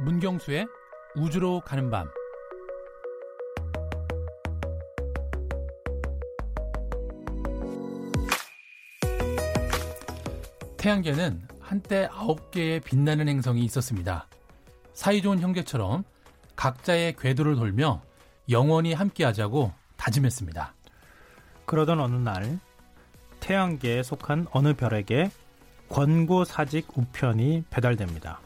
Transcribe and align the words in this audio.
문경수의 0.00 0.66
우주로 1.14 1.60
가는 1.60 1.90
밤 1.90 2.08
태양계는 10.78 11.42
한때 11.60 12.08
아홉 12.10 12.50
개의 12.50 12.80
빛나는 12.80 13.28
행성이 13.28 13.62
있었습니다. 13.64 14.26
사이좋은 14.94 15.40
형제처럼 15.40 16.04
각자의 16.56 17.16
궤도를 17.16 17.56
돌며 17.56 18.00
영원히 18.48 18.94
함께하자고 18.94 19.72
다짐했습니다. 19.98 20.74
그러던 21.66 22.00
어느 22.00 22.16
날 22.16 22.58
태양계에 23.40 24.02
속한 24.02 24.46
어느 24.52 24.74
별에게 24.74 25.30
권고사직 25.90 26.96
우편이 26.96 27.64
배달됩니다. 27.68 28.40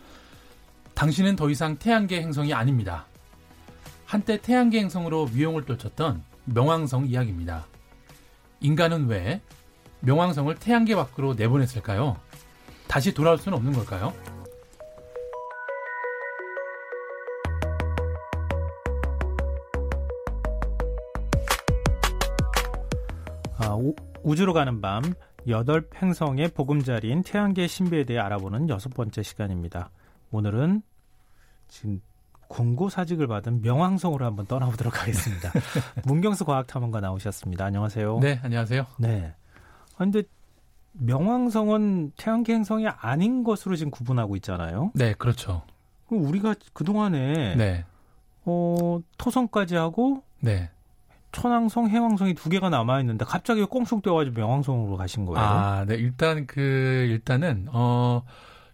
당신은 1.04 1.36
더 1.36 1.50
이상 1.50 1.76
태양계 1.76 2.18
행성이 2.22 2.54
아닙니다. 2.54 3.04
한때 4.06 4.40
태양계 4.40 4.78
행성으로 4.78 5.28
위용을 5.34 5.66
떨쳤던 5.66 6.24
명왕성 6.46 7.08
이야기입니다. 7.08 7.66
인간은 8.60 9.08
왜 9.08 9.42
명왕성을 10.00 10.54
태양계 10.54 10.96
밖으로 10.96 11.34
내보냈을까요? 11.34 12.16
다시 12.88 13.12
돌아올 13.12 13.36
수는 13.36 13.58
없는 13.58 13.74
걸까요? 13.74 14.14
아, 23.58 23.74
우, 23.74 23.94
우주로 24.22 24.54
가는 24.54 24.80
밤 24.80 25.02
여덟 25.48 25.86
행성의 25.96 26.52
보금자리인 26.54 27.24
태양계 27.24 27.66
신비에 27.66 28.04
대해 28.04 28.18
알아보는 28.20 28.70
여섯 28.70 28.88
번째 28.94 29.22
시간입니다. 29.22 29.90
오늘은 30.30 30.82
지금 31.68 32.00
공고 32.48 32.88
사직을 32.88 33.26
받은 33.26 33.62
명왕성으로 33.62 34.24
한번 34.24 34.46
떠나보도록 34.46 35.00
하겠습니다. 35.00 35.50
문경수 36.04 36.44
과학탐험가 36.44 37.00
나오셨습니다. 37.00 37.64
안녕하세요. 37.64 38.18
네, 38.20 38.40
안녕하세요. 38.42 38.86
네. 38.98 39.34
아, 39.94 39.98
근데 39.98 40.22
명왕성은 40.92 42.12
태양계 42.16 42.54
행성이 42.54 42.86
아닌 42.88 43.42
것으로 43.42 43.76
지금 43.76 43.90
구분하고 43.90 44.36
있잖아요. 44.36 44.92
네, 44.94 45.14
그렇죠. 45.14 45.62
그럼 46.08 46.24
우리가 46.26 46.54
그 46.72 46.84
동안에 46.84 47.56
네, 47.56 47.84
어, 48.44 49.00
토성까지 49.18 49.76
하고 49.76 50.22
네. 50.40 50.70
천왕성, 51.32 51.88
해왕성이 51.88 52.34
두 52.34 52.48
개가 52.48 52.70
남아 52.70 53.00
있는데 53.00 53.24
갑자기 53.24 53.64
꽁충 53.64 54.00
뛰어가지고 54.00 54.38
명왕성으로 54.38 54.96
가신 54.96 55.24
거예요. 55.24 55.44
아, 55.44 55.84
네. 55.84 55.96
일단 55.96 56.46
그 56.46 56.60
일단은 57.10 57.66
어 57.72 58.22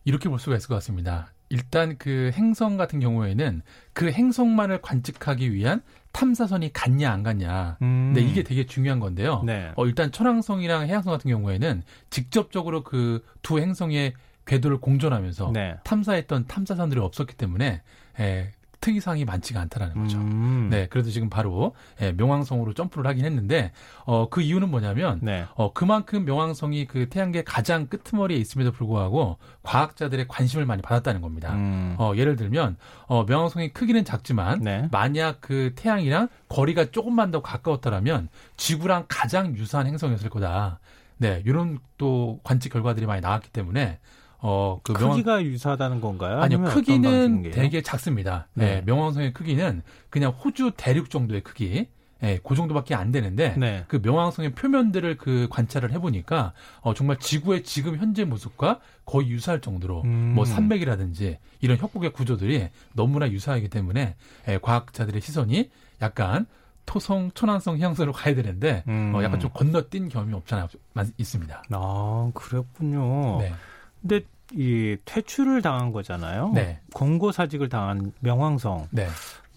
이렇게 0.05 0.29
볼 0.29 0.39
수가 0.39 0.57
있을 0.57 0.69
것 0.69 0.75
같습니다. 0.75 1.33
일단 1.51 1.97
그 1.99 2.31
행성 2.35 2.77
같은 2.77 3.01
경우에는 3.01 3.63
그 3.93 4.11
행성만을 4.11 4.81
관측하기 4.81 5.53
위한 5.53 5.83
탐사선이 6.13 6.73
갔냐 6.73 7.11
안 7.11 7.23
갔냐. 7.23 7.77
음. 7.83 8.13
네, 8.15 8.23
이게 8.23 8.43
되게 8.43 8.67
중요한 8.67 8.99
건데요. 9.01 9.43
네. 9.45 9.73
어, 9.77 9.87
일단 9.87 10.11
천왕성이랑 10.11 10.87
해왕성 10.87 11.13
같은 11.13 11.31
경우에는 11.31 11.83
직접적으로 12.09 12.83
그 12.83 13.21
두 13.43 13.59
행성의 13.59 14.15
궤도를 14.47 14.79
공존하면서 14.79 15.51
네. 15.53 15.77
탐사했던 15.85 16.47
탐사선들이 16.47 17.01
없었기 17.01 17.35
때문에 17.37 17.83
예, 18.19 18.53
특이사항이 18.81 19.25
많지가 19.25 19.61
않다라는 19.61 20.03
거죠. 20.03 20.19
음. 20.19 20.69
네, 20.71 20.87
그래도 20.89 21.11
지금 21.11 21.29
바로 21.29 21.75
예, 22.01 22.13
명왕성으로 22.13 22.75
점프를 22.75 23.07
하긴 23.07 23.25
했는데 23.25 23.73
어, 24.05 24.29
그 24.29 24.41
이유는 24.41 24.71
뭐냐면 24.71 25.21
네. 25.23 25.45
어, 25.55 25.73
그만큼 25.73 26.25
명왕성이 26.25 26.87
그 26.87 27.09
태양계 27.09 27.45
가장 27.45 27.87
끄트머리에 27.87 28.39
있음에도 28.39 28.73
불구하고 28.73 29.39
과학자들의 29.63 30.27
관심을 30.29 30.67
많이 30.67 30.83
받았다는 30.83 31.21
겁니다. 31.21 31.53
음. 31.55 31.95
어, 31.99 32.13
예를 32.17 32.37
들면 32.37 32.77
어, 33.07 33.25
명왕성의 33.25 33.73
크기는 33.73 34.05
작지만 34.05 34.61
네. 34.61 34.89
만약 34.91 35.41
그 35.41 35.73
태양이랑 35.77 36.29
거리가 36.49 36.91
조금만 36.91 37.31
더 37.31 37.43
가까웠더라면 37.43 38.29
지구랑 38.57 39.05
가장 39.09 39.55
유사한 39.57 39.87
행성이었을 39.87 40.31
거다. 40.31 40.81
네, 41.19 41.43
이런 41.45 41.79
또 41.99 42.41
관측 42.43 42.73
결과들이 42.73 43.05
많이 43.05 43.21
나왔기 43.21 43.51
때문에 43.51 43.99
어, 44.43 44.81
그 44.83 44.93
명왕 44.93 45.11
크기가 45.11 45.43
유사하다는 45.43 46.01
건가요? 46.01 46.41
아니요, 46.41 46.65
크기는? 46.65 47.51
되게 47.51 47.83
작습니다. 47.83 48.49
네. 48.55 48.77
네. 48.77 48.83
명왕성의 48.87 49.33
크기는 49.33 49.83
그냥 50.09 50.33
호주 50.33 50.73
대륙 50.77 51.11
정도의 51.11 51.43
크기, 51.43 51.89
예, 52.23 52.39
그 52.43 52.55
정도밖에 52.55 52.95
안 52.95 53.13
되는데, 53.13 53.55
네. 53.57 53.85
그 53.89 54.01
명왕성의 54.03 54.53
표면들을 54.53 55.17
그 55.17 55.49
관찰을 55.51 55.93
해보니까, 55.93 56.53
어, 56.81 56.95
정말 56.95 57.19
지구의 57.19 57.63
지금 57.63 57.97
현재 57.97 58.25
모습과 58.25 58.81
거의 59.07 59.29
유사할 59.29 59.61
정도로, 59.61 60.03
음. 60.05 60.33
뭐 60.35 60.45
산맥이라든지 60.45 61.39
이런 61.61 61.79
협곡의 61.79 62.13
구조들이 62.13 62.69
너무나 62.95 63.31
유사하기 63.31 63.69
때문에, 63.69 64.17
예, 64.49 64.59
과학자들의 64.59 65.21
시선이 65.21 65.71
약간 66.03 66.47
토성, 66.85 67.31
천왕성 67.35 67.79
해양성으로 67.79 68.13
가야 68.13 68.35
되는데, 68.35 68.85
음. 68.89 69.13
어, 69.15 69.23
약간 69.23 69.41
좀 69.41 69.51
건너뛴 69.55 70.09
경험이 70.09 70.35
없잖아, 70.35 70.69
있습니다. 71.17 71.63
아, 71.71 72.31
그랬군요. 72.35 73.39
네. 73.39 73.53
근데 74.01 74.21
이 74.53 74.97
퇴출을 75.05 75.63
당한 75.63 75.93
거잖아요. 75.93 76.53
네. 76.55 76.81
공고 76.93 77.33
사직을 77.33 77.69
당한 77.69 78.13
명왕성. 78.21 78.89
네. 78.91 79.07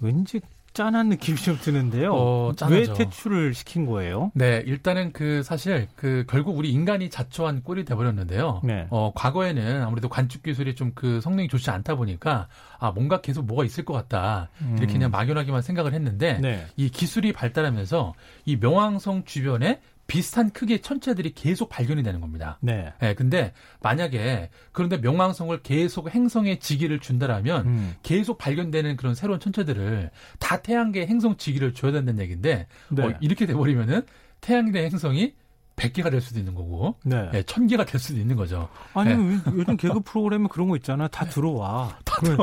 왠지 0.02 0.40
짠한 0.74 1.10
느낌이 1.10 1.38
좀 1.38 1.58
드는데요. 1.62 2.14
어, 2.16 2.52
왜. 2.70 2.84
퇴출을 2.84 3.54
시킨 3.54 3.86
거예요? 3.86 4.32
네, 4.34 4.64
일단은 4.66 5.14
그 5.14 5.44
사실 5.44 5.88
그 5.96 6.26
결국 6.28 6.58
우리 6.58 6.72
인간이 6.72 7.12
자초한 7.12 7.62
꼴이 7.62 7.86
돼버렸는데요. 7.86 8.62
네. 8.64 8.88
어, 8.90 9.12
과거에는 9.14 9.84
아무래도 9.84 10.10
관측 10.10 10.42
기술이 10.44 10.74
좀 10.76 10.94
그 10.96 11.22
성능이 11.22 11.48
좋지 11.48 11.70
않다 11.72 11.96
보니까 11.96 12.48
아, 12.80 12.92
뭔가 12.92 13.22
계속 13.22 13.46
뭐가 13.46 13.66
있을 13.66 13.86
것 13.86 13.94
같다. 13.94 14.50
이렇게 14.62 14.86
음. 14.86 14.88
그냥 14.94 15.12
막연하게만 15.12 15.62
생각을 15.62 15.94
했는데 15.94 16.40
네. 16.40 16.66
이 16.76 16.90
기술이 16.90 17.34
발달하면서 17.34 18.14
이 18.46 18.58
명왕성 18.58 19.24
주변에 19.26 19.80
비슷한 20.08 20.52
크기의 20.52 20.82
천체들이 20.82 21.34
계속 21.34 21.70
발견이 21.70 22.04
되는 22.04 22.22
겁니다. 22.22 22.58
네. 22.62 22.94
예, 23.02 23.14
근데 23.14 23.54
만약에 23.82 24.50
그런데 24.72 24.98
명왕성을 24.98 25.62
계속 25.64 26.14
행성의 26.14 26.60
지기를 26.60 27.00
준다라면 27.00 27.66
음. 27.66 27.94
계속 28.04 28.38
발견되는 28.38 28.98
그런 28.98 29.16
새로운 29.16 29.40
천체들을 29.40 30.12
다 30.40 30.62
태양계 30.62 31.06
행성 31.06 31.38
지기를 31.38 31.74
줘야 31.74 31.92
된다는 31.92 32.22
얘기인데 32.22 32.68
네. 32.90 33.04
어, 33.04 33.14
이렇게 33.22 33.46
돼버리면은 33.46 34.02
태양계 34.42 34.84
행성이 34.84 35.34
100개가 35.76 36.12
될 36.12 36.22
수도 36.22 36.40
있는 36.40 36.54
거고 36.54 36.96
네. 37.04 37.30
예, 37.34 37.42
1000개가 37.42 37.86
될 37.88 38.00
수도 38.00 38.20
있는 38.20 38.36
거죠. 38.36 38.70
아니 38.94 39.12
요- 39.12 39.40
요즘 39.56 39.76
개그 39.76 40.02
프로그램에 40.02 40.48
그런 40.50 40.70
거 40.70 40.76
있잖아. 40.76 41.08
다 41.08 41.26
들어와. 41.26 41.98
그래. 42.20 42.38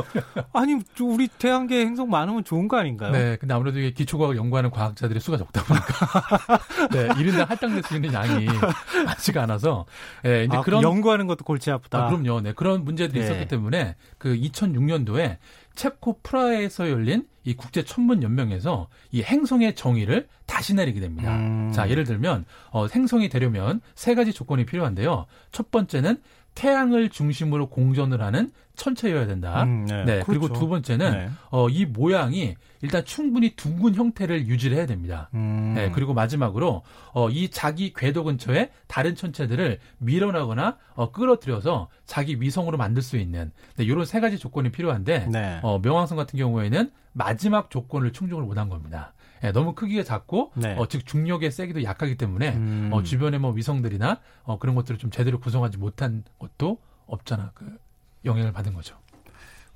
아니 0.52 0.80
저 0.96 1.04
우리 1.04 1.28
태양계 1.28 1.80
행성 1.86 2.10
많으면 2.10 2.42
좋은 2.44 2.66
거 2.66 2.76
아닌가요? 2.76 3.12
네, 3.12 3.36
근데 3.36 3.54
아무래도 3.54 3.78
이게 3.78 3.92
기초과학 3.92 4.36
연구하는 4.36 4.70
과학자들의 4.70 5.20
수가 5.20 5.36
적다 5.38 5.62
보니까 5.62 6.58
네, 6.90 7.08
1인당 7.08 7.46
할당될 7.48 7.82
수 7.84 7.94
있는 7.94 8.12
양이 8.12 8.46
많지가 9.06 9.44
않아서 9.44 9.86
예, 10.26 10.44
이제 10.44 10.56
아, 10.56 10.60
그런 10.62 10.82
연구하는 10.82 11.26
것도 11.28 11.44
골치 11.44 11.70
아프다. 11.70 12.06
아, 12.06 12.08
그럼요. 12.08 12.40
네. 12.40 12.52
그런 12.52 12.84
문제들이 12.84 13.20
네. 13.20 13.24
있었기 13.26 13.46
때문에 13.48 13.94
그 14.18 14.34
2006년도에 14.34 15.36
체코 15.74 16.20
프라하에서 16.22 16.90
열린 16.90 17.26
이 17.44 17.54
국제 17.54 17.82
천문 17.84 18.22
연맹에서 18.22 18.88
이 19.12 19.22
행성의 19.22 19.74
정의를 19.74 20.28
다시 20.46 20.74
내리게 20.74 21.00
됩니다. 21.00 21.34
음. 21.36 21.72
자, 21.72 21.88
예를 21.88 22.04
들면 22.04 22.44
어 22.70 22.86
행성이 22.86 23.28
되려면 23.28 23.80
세 23.94 24.14
가지 24.14 24.32
조건이 24.32 24.66
필요한데요. 24.66 25.26
첫 25.52 25.70
번째는 25.70 26.20
태양을 26.60 27.08
중심으로 27.08 27.70
공전을 27.70 28.20
하는 28.20 28.50
천체여야 28.76 29.26
된다. 29.26 29.62
음, 29.62 29.86
네. 29.86 30.04
네. 30.04 30.22
그리고 30.26 30.46
그렇죠. 30.46 30.60
두 30.60 30.68
번째는 30.68 31.10
네. 31.12 31.30
어 31.50 31.68
이 31.70 31.86
모양이 31.86 32.54
일단 32.82 33.04
충분히 33.04 33.54
둥근 33.56 33.94
형태를 33.94 34.46
유지를 34.46 34.76
해야 34.76 34.84
됩니다. 34.86 35.30
음. 35.34 35.72
네, 35.74 35.90
그리고 35.90 36.12
마지막으로 36.12 36.82
어, 37.14 37.30
이 37.30 37.48
자기 37.48 37.92
궤도 37.94 38.24
근처에 38.24 38.70
다른 38.88 39.14
천체들을 39.14 39.78
밀어나거나 39.98 40.76
어, 40.94 41.12
끌어들여서 41.12 41.88
자기 42.04 42.40
위성으로 42.40 42.76
만들 42.76 43.02
수 43.02 43.16
있는 43.16 43.52
네, 43.76 43.84
이런 43.84 44.04
세 44.04 44.20
가지 44.20 44.38
조건이 44.38 44.70
필요한데 44.70 45.28
네. 45.30 45.60
어, 45.62 45.78
명왕성 45.78 46.16
같은 46.18 46.38
경우에는 46.38 46.90
마지막 47.12 47.70
조건을 47.70 48.12
충족을 48.12 48.44
못한 48.44 48.68
겁니다. 48.68 49.14
예, 49.42 49.52
너무 49.52 49.74
크기가 49.74 50.02
작고 50.02 50.52
네. 50.54 50.74
어, 50.78 50.86
즉 50.86 51.06
중력의 51.06 51.50
세기도 51.50 51.82
약하기 51.82 52.16
때문에 52.16 52.54
음. 52.54 52.90
어, 52.92 53.02
주변에 53.02 53.38
뭐 53.38 53.52
위성들이나 53.52 54.20
어, 54.42 54.58
그런 54.58 54.74
것들을 54.74 54.98
좀 54.98 55.10
제대로 55.10 55.40
구성하지 55.40 55.78
못한 55.78 56.24
것도 56.38 56.78
없잖아 57.06 57.52
그 57.54 57.78
영향을 58.24 58.52
받은 58.52 58.74
거죠. 58.74 58.96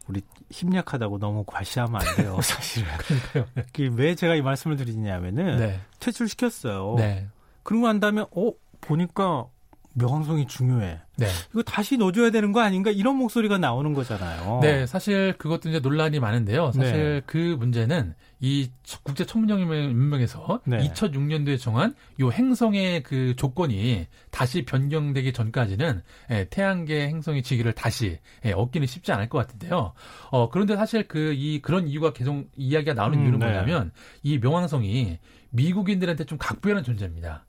우리 0.07 0.21
힘약하다고 0.51 1.19
너무 1.19 1.45
과시하면 1.47 2.01
안 2.01 2.17
돼요, 2.17 2.39
사실은. 2.45 2.89
그러니까요. 2.99 3.65
그왜 3.73 4.15
제가 4.15 4.35
이 4.35 4.43
말씀을 4.43 4.77
드리냐면은 4.77 5.59
네, 5.59 5.81
퇴출시켰어요. 6.01 6.97
네, 6.99 7.29
그러고 7.63 7.87
난 7.87 8.01
다음에 8.01 8.21
어 8.21 8.53
보니까 8.83 9.47
명왕성이 9.95 10.47
중요해. 10.47 11.01
네. 11.17 11.27
이거 11.53 11.63
다시 11.63 11.97
넣어줘야 11.97 12.31
되는 12.31 12.53
거 12.53 12.61
아닌가 12.61 12.91
이런 12.91 13.17
목소리가 13.17 13.59
나오는 13.59 13.95
거잖아요. 13.95 14.61
네, 14.61 14.87
사실 14.87 15.35
그것도 15.39 15.71
이제 15.71 15.79
논란이 15.81 16.21
많은데요. 16.21 16.73
사실 16.73 16.93
네. 16.93 17.23
그 17.27 17.57
문제는 17.59 18.15
이 18.41 18.71
국제 19.03 19.25
천문연맹에서 19.25 20.61
네. 20.65 20.79
2006년도에 20.79 21.59
정한 21.59 21.95
요 22.21 22.31
행성의 22.31 23.03
그 23.03 23.35
조건이 23.37 24.07
다시 24.31 24.65
변경되기 24.65 25.33
전까지는 25.33 26.03
예, 26.31 26.47
태양계 26.51 27.07
행성의 27.09 27.43
지기를 27.43 27.73
다시 27.73 28.19
예, 28.45 28.53
얻기는 28.53 28.87
쉽지 28.87 29.13
않을 29.13 29.29
것 29.29 29.39
같은데요. 29.39 29.93
어 30.31 30.49
그런데 30.49 30.77
사실 30.77 31.07
그 31.07 31.35
이 31.35 31.61
그런 31.61 31.89
이유가 31.89 32.13
계속 32.13 32.49
이야기가 32.57 32.95
나오는 32.95 33.19
음, 33.19 33.25
이유는 33.25 33.39
네. 33.39 33.47
뭐냐면 33.47 33.93
이 34.23 34.39
명왕성이 34.39 35.19
미국인들한테 35.51 36.25
좀 36.25 36.39
각별한 36.39 36.85
존재입니다. 36.85 37.45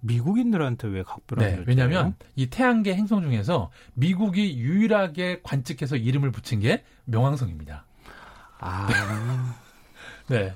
미국인들한테 0.00 0.88
왜 0.88 1.02
각별한 1.02 1.56
네, 1.56 1.64
왜냐하면 1.66 2.14
이 2.36 2.46
태양계 2.46 2.94
행성 2.94 3.22
중에서 3.22 3.70
미국이 3.94 4.56
유일하게 4.58 5.40
관측해서 5.42 5.96
이름을 5.96 6.30
붙인 6.30 6.60
게 6.60 6.84
명왕성입니다. 7.04 7.84
아 8.60 9.58
네. 10.28 10.54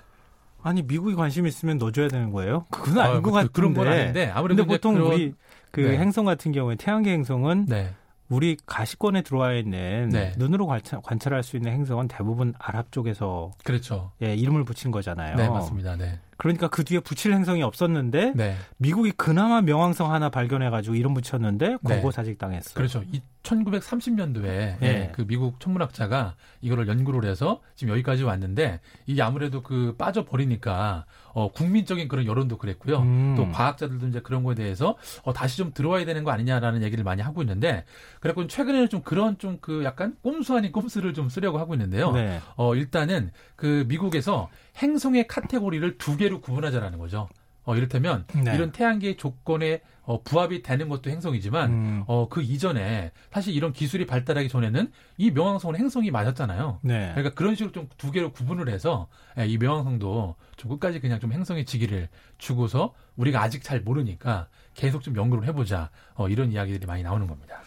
아니 0.62 0.82
미국이 0.82 1.14
관심 1.14 1.46
있으면 1.46 1.78
넣어줘야 1.78 2.08
되는 2.08 2.30
거예요? 2.30 2.66
그건 2.70 2.98
아, 2.98 3.04
아닌 3.10 3.22
것 3.22 3.30
그- 3.30 3.34
같은데. 3.34 3.52
그런 3.52 3.74
건 3.74 3.88
아닌데 3.88 4.30
아무래도 4.32 4.64
보통 4.64 4.94
그런- 4.94 5.12
우리 5.12 5.34
그 5.72 5.80
네. 5.80 5.98
행성 5.98 6.24
같은 6.24 6.52
경우에 6.52 6.76
태양계 6.76 7.10
행성은 7.12 7.66
네. 7.69 7.92
우리 8.28 8.56
가시권에 8.64 9.22
들어와 9.22 9.52
있는 9.54 10.08
네. 10.10 10.32
눈으로 10.38 10.66
관찰, 10.66 11.00
관찰할 11.02 11.42
수 11.42 11.56
있는 11.56 11.72
행성은 11.72 12.08
대부분 12.08 12.54
아랍 12.58 12.90
쪽에서 12.92 13.50
그렇죠. 13.64 14.12
예, 14.22 14.34
이름을 14.34 14.64
붙인 14.64 14.90
거잖아요. 14.90 15.36
네, 15.36 15.48
맞습니다. 15.48 15.96
네. 15.96 16.18
그러니까 16.42 16.68
그 16.68 16.84
뒤에 16.84 17.00
붙일 17.00 17.32
행성이 17.32 17.62
없었는데 17.62 18.32
네. 18.34 18.56
미국이 18.76 19.12
그나마 19.12 19.62
명왕성 19.62 20.12
하나 20.12 20.28
발견해가지고 20.28 20.96
이름 20.96 21.14
붙였는데 21.14 21.78
권고사직 21.84 22.38
당했어. 22.38 22.74
그렇죠. 22.74 23.02
이 23.12 23.22
1930년도에 23.42 24.78
네. 24.78 25.12
그 25.14 25.26
미국 25.26 25.58
천문학자가 25.58 26.34
이거를 26.60 26.86
연구를 26.86 27.28
해서 27.28 27.60
지금 27.74 27.92
여기까지 27.92 28.22
왔는데 28.22 28.80
이게 29.06 29.22
아무래도 29.22 29.62
그 29.62 29.96
빠져 29.98 30.24
버리니까 30.24 31.06
어 31.34 31.50
국민적인 31.50 32.08
그런 32.08 32.26
여론도 32.26 32.58
그랬고요. 32.58 32.98
음. 32.98 33.34
또 33.36 33.50
과학자들도 33.50 34.08
이제 34.08 34.20
그런 34.20 34.44
거에 34.44 34.54
대해서 34.54 34.96
어 35.22 35.32
다시 35.32 35.56
좀 35.56 35.72
들어와야 35.72 36.04
되는 36.04 36.24
거 36.24 36.30
아니냐라는 36.30 36.82
얘기를 36.82 37.02
많이 37.04 37.22
하고 37.22 37.42
있는데 37.42 37.84
그래갖고 38.20 38.46
최근에는 38.48 38.88
좀 38.88 39.02
그런 39.02 39.38
좀 39.38 39.52
그 39.62 39.84
약간 39.84 40.16
꼼수 40.22 40.56
아닌 40.56 40.72
꼼수를 40.72 41.14
좀 41.14 41.28
쓰려고 41.28 41.58
하고 41.58 41.74
있는데요. 41.74 42.12
네. 42.12 42.40
어, 42.56 42.74
일단은 42.74 43.30
그 43.54 43.84
미국에서 43.86 44.48
행성의 44.80 45.26
카테고리를 45.26 45.98
두 45.98 46.16
개로 46.16 46.40
구분하자라는 46.40 46.98
거죠. 46.98 47.28
어, 47.64 47.76
이를테면 47.76 48.26
네. 48.34 48.54
이런 48.56 48.72
태양계 48.72 49.16
조건에 49.16 49.82
어, 50.02 50.20
부합이 50.22 50.62
되는 50.62 50.88
것도 50.88 51.10
행성이지만 51.10 51.70
음. 51.70 52.04
어, 52.08 52.28
그 52.28 52.42
이전에 52.42 53.12
사실 53.30 53.54
이런 53.54 53.72
기술이 53.72 54.04
발달하기 54.04 54.48
전에는 54.48 54.90
이 55.16 55.30
명왕성은 55.30 55.78
행성이 55.78 56.10
맞았잖아요. 56.10 56.80
네. 56.82 57.10
그러니까 57.14 57.34
그런 57.34 57.54
식으로 57.54 57.70
좀 57.70 57.88
두 57.98 58.10
개로 58.10 58.32
구분을 58.32 58.69
해서 58.69 59.06
예, 59.38 59.46
이 59.46 59.58
명왕성도 59.58 60.34
좀 60.56 60.70
끝까지 60.72 60.98
그냥 60.98 61.20
좀 61.20 61.32
행성의 61.32 61.64
지기를 61.64 62.08
주고서 62.38 62.94
우리가 63.16 63.40
아직 63.40 63.62
잘 63.62 63.80
모르니까 63.80 64.48
계속 64.75 65.02
좀 65.02 65.14
연구를 65.16 65.46
해보자 65.46 65.90
어, 66.14 66.28
이런 66.28 66.50
이야기들이 66.50 66.84
많이 66.86 67.04
나오는 67.04 67.28
겁니다. 67.28 67.60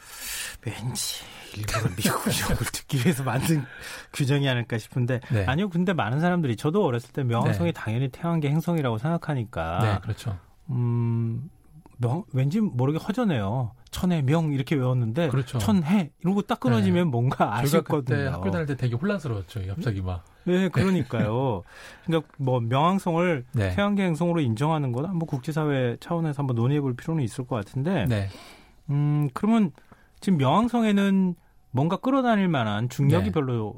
왠지 0.66 1.24
일부러 1.62 1.96
미국 1.96 2.32
정을 2.32 2.58
듣기 2.72 2.98
위해서 2.98 3.24
만든 3.24 3.64
규정이 4.14 4.48
아닐까 4.48 4.78
싶은데 4.78 5.22
네. 5.32 5.46
아니요. 5.46 5.70
근데 5.70 5.94
많은 5.94 6.20
사람들이 6.20 6.56
저도 6.56 6.86
어렸을 6.86 7.12
때 7.12 7.24
명왕성이 7.24 7.74
당연히 7.74 8.10
태양계 8.10 8.50
행성이라고 8.50 8.98
생각하니까 8.98 9.80
네, 9.82 10.00
그렇죠. 10.02 10.38
음, 10.70 11.50
명, 11.98 12.24
왠지 12.34 12.60
모르게 12.60 12.98
허전해요. 12.98 13.72
천해 13.92 14.22
명 14.22 14.52
이렇게 14.52 14.76
외웠는데 14.76 15.30
그렇죠. 15.30 15.58
천해 15.58 16.12
이런 16.20 16.36
거딱 16.36 16.60
끊어지면 16.60 17.08
뭔가 17.08 17.38
저희가 17.38 17.58
아쉽거든요. 17.60 18.30
학교 18.30 18.52
다닐 18.52 18.68
때 18.68 18.76
되게 18.76 18.96
혼란스러웠죠. 18.96 19.62
갑자기 19.68 20.02
막. 20.02 20.26
네, 20.44 20.68
그러니까요. 20.70 21.64
그러니까 22.06 22.30
뭐 22.38 22.60
명왕성을 22.60 23.46
네. 23.54 23.74
태양계 23.74 24.04
행성으로 24.04 24.42
인정하는 24.42 24.92
건 24.92 25.06
한번 25.06 25.28
국제사회 25.28 25.96
차원에서 26.02 26.42
한번 26.42 26.58
논의해 26.58 26.82
볼 26.82 26.96
필요는 26.96 27.24
있을 27.24 27.48
것 27.48 27.56
같은데 27.56 28.06
네. 28.06 28.28
음, 28.90 29.30
그러면 29.34 29.72
지금 30.20 30.38
명왕성에는 30.38 31.36
뭔가 31.76 31.98
끌어다닐 31.98 32.48
만한 32.48 32.88
중력이 32.88 33.26
네. 33.26 33.32
별로 33.32 33.76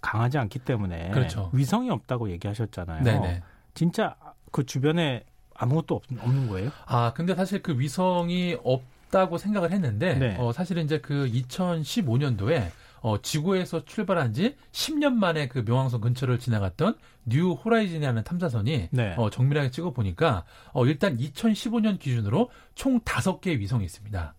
강하지 0.00 0.38
않기 0.38 0.60
때문에 0.60 1.10
그렇죠. 1.10 1.50
위성이 1.52 1.90
없다고 1.90 2.30
얘기하셨잖아요. 2.30 3.02
네네. 3.02 3.42
진짜 3.74 4.14
그 4.52 4.64
주변에 4.64 5.24
아무것도 5.54 5.96
없, 5.96 6.02
없는 6.16 6.48
거예요? 6.48 6.70
아, 6.86 7.12
근데 7.12 7.34
사실 7.34 7.60
그 7.60 7.76
위성이 7.76 8.56
없다고 8.62 9.36
생각을 9.36 9.72
했는데, 9.72 10.14
네. 10.14 10.36
어, 10.38 10.52
사실은 10.52 10.84
이제 10.84 11.00
그 11.00 11.28
2015년도에 11.28 12.70
어, 13.00 13.20
지구에서 13.20 13.84
출발한 13.84 14.32
지 14.32 14.56
10년 14.70 15.14
만에 15.14 15.48
그 15.48 15.64
명왕성 15.66 16.02
근처를 16.02 16.38
지나갔던 16.38 16.94
뉴 17.24 17.52
호라이즌이라는 17.52 18.22
탐사선이 18.22 18.88
네. 18.92 19.14
어, 19.16 19.28
정밀하게 19.28 19.72
찍어 19.72 19.90
보니까 19.90 20.44
어, 20.72 20.86
일단 20.86 21.16
2015년 21.16 21.98
기준으로 21.98 22.50
총 22.76 23.00
5개의 23.00 23.58
위성이 23.58 23.86
있습니다. 23.86 24.34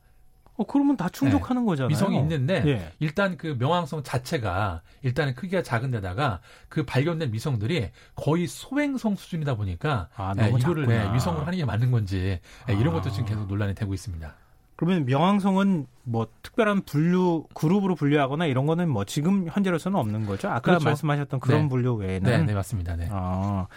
어, 0.61 0.65
그러면 0.65 0.95
다 0.95 1.09
충족하는 1.09 1.65
거잖아요. 1.65 1.89
네. 1.89 1.93
위성이 1.93 2.19
있는데 2.19 2.63
예. 2.67 2.91
일단 2.99 3.35
그 3.35 3.55
명왕성 3.57 4.03
자체가 4.03 4.81
일단은 5.01 5.33
크기가 5.33 5.63
작은 5.63 5.89
데다가 5.89 6.39
그 6.69 6.85
발견된 6.85 7.33
위성들이 7.33 7.89
거의 8.15 8.45
소행성 8.45 9.15
수준이다 9.15 9.55
보니까 9.55 10.09
아, 10.15 10.33
예, 10.37 10.43
너무 10.43 10.59
이거를. 10.59 10.89
예, 10.91 11.13
위성으로 11.15 11.45
하는 11.45 11.57
게 11.57 11.65
맞는 11.65 11.89
건지 11.89 12.39
예, 12.69 12.73
이런 12.73 12.89
아. 12.89 13.01
것도 13.01 13.09
지금 13.09 13.25
계속 13.25 13.47
논란이 13.47 13.73
되고 13.73 13.93
있습니다. 13.93 14.33
그러면 14.75 15.05
명왕성은 15.05 15.87
뭐 16.03 16.27
특별한 16.43 16.83
분류 16.83 17.45
그룹으로 17.53 17.95
분류하거나 17.95 18.45
이런 18.45 18.65
거는 18.67 18.89
뭐 18.89 19.03
지금 19.03 19.47
현재로서는 19.47 19.97
없는 19.97 20.25
거죠. 20.25 20.47
아까 20.49 20.61
그렇죠. 20.61 20.85
말씀하셨던 20.85 21.39
그런 21.39 21.63
네. 21.63 21.69
분류 21.69 21.95
외에는. 21.95 22.29
네, 22.29 22.43
네 22.43 22.53
맞습니다. 22.53 22.95
네. 22.95 23.07
아. 23.11 23.67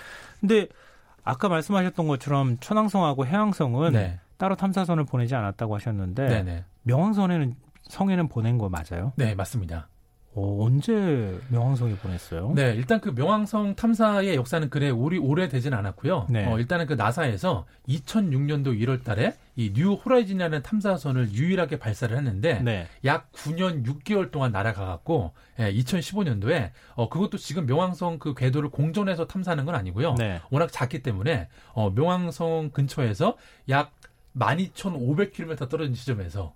근데 0.40 0.68
아까 1.22 1.48
말씀하셨던 1.48 2.06
것처럼 2.08 2.58
천왕성하고 2.58 3.26
해왕성은 3.26 3.92
네. 3.92 4.18
따로 4.36 4.56
탐사선을 4.56 5.04
보내지 5.04 5.34
않았다고 5.34 5.74
하셨는데 5.74 6.28
네, 6.28 6.42
네. 6.42 6.64
명왕성에는 6.84 7.56
성에는 7.82 8.28
보낸 8.28 8.58
거 8.58 8.68
맞아요? 8.68 9.12
네, 9.16 9.34
맞습니다. 9.34 9.88
어, 10.36 10.64
언제 10.64 11.38
명왕성에 11.48 11.94
보냈어요? 11.96 12.54
네, 12.56 12.74
일단 12.74 13.00
그 13.00 13.10
명왕성 13.10 13.76
탐사의 13.76 14.34
역사는 14.34 14.68
그래 14.68 14.90
오리 14.90 15.16
오래되진 15.16 15.72
않았고요. 15.72 16.26
네. 16.28 16.44
어, 16.46 16.58
일단은 16.58 16.86
그 16.86 16.94
나사에서 16.94 17.66
2006년도 17.88 18.76
1월 18.80 19.04
달에 19.04 19.36
이 19.54 19.72
뉴 19.72 19.92
호라이즌이라는 19.92 20.62
탐사선을 20.64 21.30
유일하게 21.34 21.78
발사를 21.78 22.16
했는데 22.16 22.60
네. 22.62 22.88
약 23.04 23.30
9년 23.30 23.86
6개월 23.86 24.32
동안 24.32 24.50
날아가 24.50 24.84
갖고 24.86 25.32
예, 25.60 25.72
2015년도에 25.72 26.72
어 26.96 27.08
그것도 27.08 27.38
지금 27.38 27.66
명왕성 27.66 28.18
그 28.18 28.34
궤도를 28.34 28.70
공전해서 28.70 29.28
탐사하는 29.28 29.64
건 29.66 29.76
아니고요. 29.76 30.14
네. 30.18 30.40
워낙 30.50 30.72
작기 30.72 31.04
때문에 31.04 31.48
어 31.74 31.90
명왕성 31.90 32.70
근처에서 32.72 33.36
약 33.68 33.92
12,500km 34.36 35.68
떨어진 35.68 35.94
지점에서 35.94 36.54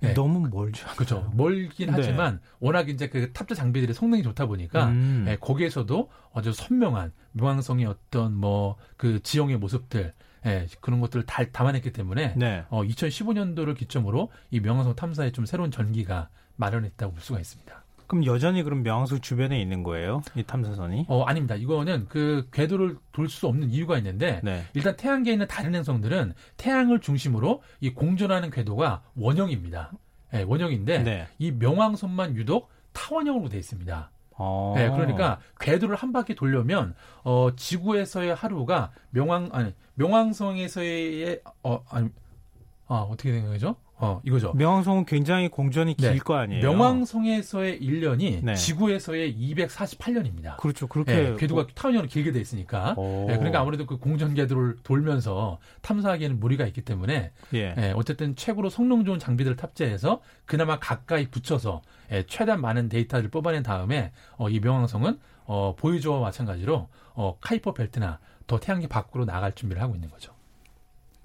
네. 0.00 0.14
너무 0.14 0.46
멀죠. 0.48 0.86
그렇죠. 0.94 1.30
멀긴 1.34 1.86
네. 1.86 1.92
하지만 1.96 2.40
워낙 2.60 2.88
이제 2.88 3.08
그 3.08 3.32
탑재 3.32 3.54
장비들이 3.54 3.94
성능이 3.94 4.22
좋다 4.22 4.46
보니까 4.46 4.88
음. 4.88 5.24
예, 5.28 5.36
거기에서도 5.36 6.10
아주 6.34 6.52
선명한 6.52 7.12
명왕성의 7.32 7.86
어떤 7.86 8.34
뭐 8.34 8.76
그 8.96 9.22
지형의 9.22 9.58
모습들 9.58 10.12
예, 10.46 10.66
그런 10.80 11.00
것들을 11.00 11.26
다 11.26 11.44
담아냈기 11.44 11.92
때문에 11.92 12.34
네. 12.36 12.64
어, 12.68 12.82
2015년도를 12.84 13.76
기점으로 13.76 14.30
이 14.50 14.60
명왕성 14.60 14.94
탐사에 14.94 15.32
좀 15.32 15.44
새로운 15.44 15.70
전기가 15.70 16.28
마련했다고 16.56 17.12
볼 17.12 17.20
수가 17.20 17.40
있습니다. 17.40 17.84
그럼 18.06 18.24
여전히 18.24 18.62
그럼 18.62 18.82
명왕성 18.82 19.20
주변에 19.20 19.60
있는 19.60 19.82
거예요? 19.82 20.22
이 20.34 20.42
탐사선이? 20.42 21.06
어, 21.08 21.22
아닙니다. 21.24 21.54
이거는 21.54 22.06
그 22.08 22.48
궤도를 22.52 22.96
돌 23.12 23.28
수 23.28 23.46
없는 23.48 23.70
이유가 23.70 23.98
있는데 23.98 24.40
네. 24.44 24.64
일단 24.74 24.96
태양계에 24.96 25.32
있는 25.32 25.48
다른 25.48 25.74
행성들은 25.74 26.34
태양을 26.56 27.00
중심으로 27.00 27.62
이 27.80 27.92
공전하는 27.92 28.50
궤도가 28.50 29.02
원형입니다. 29.16 29.92
예, 30.34 30.42
원형인데 30.42 31.02
네. 31.02 31.26
이 31.38 31.50
명왕성만 31.52 32.36
유독 32.36 32.70
타원형으로 32.92 33.48
돼 33.48 33.58
있습니다. 33.58 34.10
어. 34.38 34.74
네, 34.76 34.90
그러니까 34.90 35.38
궤도를 35.60 35.96
한 35.96 36.12
바퀴 36.12 36.34
돌려면 36.34 36.94
어, 37.24 37.48
지구에서의 37.56 38.34
하루가 38.34 38.90
명왕 39.10 39.50
아니 39.52 39.72
명왕성에서의 39.94 41.40
어 41.62 41.82
아니 41.90 42.08
아 42.86 42.96
어떻게 42.96 43.32
된 43.32 43.46
거죠? 43.46 43.76
어 43.98 44.20
이거죠. 44.24 44.52
명왕성은 44.52 45.06
굉장히 45.06 45.48
공전이 45.48 45.94
네. 45.94 46.12
길거 46.12 46.34
아니에요? 46.34 46.62
명왕성에서의 46.62 47.80
1년이 47.80 48.44
네. 48.44 48.54
지구에서의 48.54 49.34
248년입니다. 49.34 50.58
그렇죠. 50.58 50.86
그렇게 50.86 51.14
네, 51.14 51.36
궤도가 51.36 51.68
타원형으로 51.74 52.08
길게 52.08 52.32
돼 52.32 52.40
있으니까. 52.40 52.94
오. 52.98 53.24
네, 53.26 53.36
그러니까 53.36 53.60
아무래도 53.60 53.86
그 53.86 53.96
공전 53.96 54.34
궤도를 54.34 54.76
돌면서 54.82 55.58
탐사하기에는 55.80 56.38
무리가 56.38 56.66
있기 56.66 56.82
때문에 56.82 57.32
예. 57.54 57.74
예, 57.78 57.92
어쨌든 57.96 58.36
최고로 58.36 58.68
성능 58.68 59.04
좋은 59.06 59.18
장비들을 59.18 59.56
탑재해서 59.56 60.20
그나마 60.44 60.78
가까이 60.78 61.28
붙여서 61.30 61.80
예, 62.12 62.24
최대한 62.24 62.60
많은 62.60 62.90
데이터를 62.90 63.30
뽑아낸 63.30 63.62
다음에 63.62 64.12
어, 64.36 64.50
이 64.50 64.60
명왕성은 64.60 65.18
어, 65.46 65.74
보이저와 65.76 66.20
마찬가지로 66.20 66.88
어, 67.14 67.38
카이퍼 67.40 67.72
벨트나 67.72 68.18
더 68.46 68.60
태양계 68.60 68.88
밖으로 68.88 69.24
나갈 69.24 69.52
준비를 69.52 69.82
하고 69.82 69.94
있는 69.94 70.10
거죠. 70.10 70.35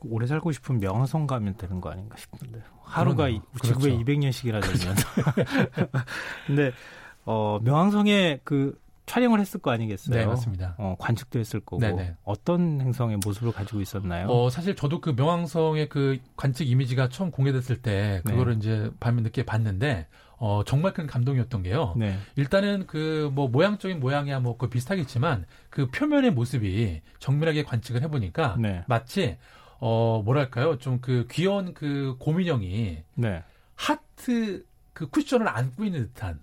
오래 0.04 0.26
살고 0.28 0.52
싶은 0.52 0.80
명성 0.80 1.28
가면 1.28 1.56
되는 1.58 1.80
거 1.82 1.90
아닌가 1.92 2.18
싶은데 2.18 2.62
하루가 2.84 3.24
그러네요. 3.26 3.42
지구에 3.64 3.92
그렇죠. 3.98 4.06
200년씩이나 4.06 4.62
되면 4.62 4.96
근데 6.48 6.72
어 7.26 7.60
명왕성에 7.62 8.42
그 8.44 8.80
촬영을 9.06 9.40
했을 9.42 9.60
거 9.60 9.72
아니겠어요? 9.72 10.16
네, 10.16 10.26
맞습니다. 10.26 10.76
어, 10.78 10.96
관측도 10.98 11.38
했을 11.40 11.60
거고 11.60 11.82
네네. 11.82 12.16
어떤 12.24 12.80
행성의 12.80 13.18
모습을 13.26 13.52
가지고 13.52 13.82
있었나요? 13.82 14.28
어, 14.30 14.50
사실 14.50 14.76
저도 14.76 15.02
그 15.02 15.10
명왕성의 15.18 15.90
그 15.90 16.18
관측 16.38 16.70
이미지가 16.70 17.10
처음 17.10 17.30
공개됐을 17.30 17.82
때 17.82 18.22
네. 18.24 18.32
그거를 18.32 18.56
이제 18.56 18.90
밤에 19.02 19.22
늦게 19.22 19.44
봤는데 19.44 20.08
어, 20.38 20.64
정말 20.66 20.94
큰 20.94 21.08
감동이었던 21.08 21.62
게요. 21.64 21.94
네. 21.98 22.18
일단은 22.36 22.88
그 22.88 23.30
뭐 23.34 23.48
모양적인 23.50 24.00
모양이야 24.00 24.40
뭐 24.40 24.58
그 24.58 24.70
비슷하겠지만 24.70 25.46
그 25.70 25.88
표면의 25.92 26.32
모습이 26.32 27.02
정밀하게 27.20 27.64
관측을 27.64 28.02
해보니까 28.04 28.56
네. 28.60 28.84
마치 28.88 29.38
어 29.82 30.22
뭐랄까요 30.24 30.78
좀 30.78 31.00
그 31.02 31.28
귀여운 31.30 31.74
그 31.74 32.16
곰인형이 32.20 33.04
네. 33.16 33.44
하트 33.76 34.64
그 34.94 35.10
쿠션을 35.10 35.48
안고 35.48 35.84
있는 35.84 36.04
듯한 36.14 36.40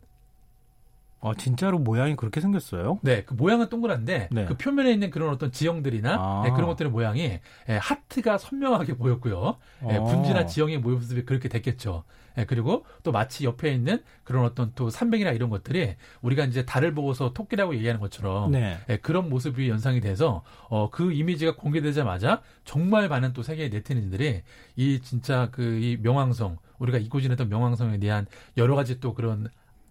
어, 1.20 1.34
진짜로 1.34 1.78
모양이 1.78 2.14
그렇게 2.16 2.40
생겼어요? 2.40 3.00
네, 3.02 3.25
그 3.25 3.34
모양은 3.34 3.68
동그란데 3.68 4.28
네. 4.30 4.44
그 4.44 4.56
표면에 4.56 4.92
있는 4.92 5.10
그런 5.10 5.30
어떤 5.30 5.50
지형들이나 5.50 6.14
아. 6.14 6.42
네, 6.44 6.50
그런 6.50 6.66
것들의 6.66 6.92
모양이 6.92 7.40
예, 7.68 7.76
하트가 7.76 8.38
선명하게 8.38 8.96
보였고요. 8.96 9.56
예, 9.90 9.96
어. 9.96 10.04
분지나 10.04 10.46
지형의 10.46 10.78
모습이 10.78 11.25
그렇게 11.25 11.48
됐겠죠. 11.48 12.04
예, 12.37 12.44
그리고 12.44 12.84
또 13.02 13.10
마치 13.10 13.44
옆에 13.44 13.72
있는 13.72 14.00
그런 14.22 14.44
어떤 14.44 14.70
또 14.76 14.90
산맥이나 14.90 15.32
이런 15.32 15.50
것들이 15.50 15.96
우리가 16.22 16.44
이제 16.44 16.64
달을 16.64 16.94
보고서 16.94 17.32
토끼라고 17.32 17.75
얘기하는 17.75 18.00
것처럼 18.00 18.52
네. 18.52 18.78
예, 18.88 18.98
그런 18.98 19.28
모습이 19.28 19.68
연상이 19.68 20.00
돼서 20.00 20.44
어, 20.68 20.88
그 20.90 21.12
이미지가 21.12 21.56
공개되자마자 21.56 22.42
정말 22.64 23.08
많은 23.08 23.32
또 23.32 23.42
세계의 23.42 23.70
네티즌들이 23.70 24.42
이 24.76 25.00
진짜 25.02 25.48
그 25.50 25.78
이 25.78 25.96
명왕성 26.00 26.58
우리가 26.78 26.98
잊고 26.98 27.20
지냈던 27.20 27.48
명왕성에 27.48 27.98
대한 27.98 28.26
여러 28.56 28.75
가지 28.75 29.00
또 29.00 29.14
그런 29.14 29.48